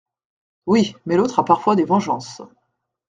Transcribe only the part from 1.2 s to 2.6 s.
a parfois des vengeances…